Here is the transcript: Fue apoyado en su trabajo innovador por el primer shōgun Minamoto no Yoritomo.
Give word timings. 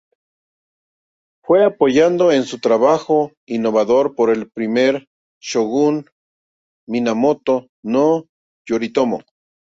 Fue 1.43 1.63
apoyado 1.63 2.31
en 2.31 2.43
su 2.45 2.57
trabajo 2.57 3.33
innovador 3.45 4.15
por 4.15 4.31
el 4.31 4.49
primer 4.49 5.05
shōgun 5.39 6.07
Minamoto 6.87 7.67
no 7.83 8.25
Yoritomo. 8.67 9.21